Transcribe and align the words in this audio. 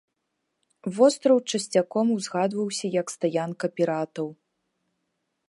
Востраў 0.95 1.37
часцяком 1.51 2.05
узгадваўся 2.15 2.85
як 3.01 3.07
стаянка 3.17 3.65
піратаў. 3.79 4.27